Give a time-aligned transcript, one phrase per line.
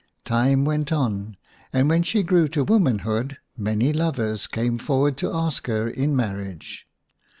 [0.25, 1.37] Time went on,
[1.71, 6.15] and when she grew to woman hood many lovers came forward to ask her in
[6.15, 6.87] marriage.